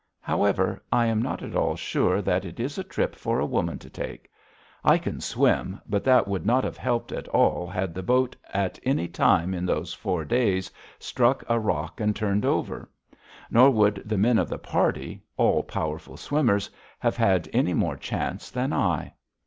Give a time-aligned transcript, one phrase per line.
[0.21, 3.77] However, I am not at all sure that it is a trip for a woman
[3.77, 4.31] to take.
[4.83, 8.79] I can swim, but that would not have helped at all had the boat, at
[8.81, 12.89] any time in those four days, struck a rock and turned over.
[13.51, 18.49] Nor would the men of the party, all powerful swimmers, have had any more chance
[18.49, 19.13] than I.